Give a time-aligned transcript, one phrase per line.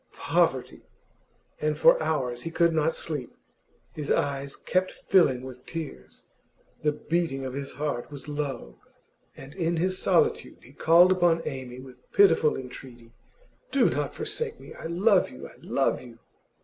[0.17, 0.81] Poverty!
[1.61, 3.35] And for hours he could not sleep.
[3.93, 6.23] His eyes kept filling with tears,
[6.81, 8.79] the beating of his heart was low;
[9.37, 13.13] and in his solitude he called upon Amy with pitiful entreaty:
[13.69, 14.73] 'Do not forsake me!
[14.73, 15.47] I love you!
[15.47, 16.17] I love you!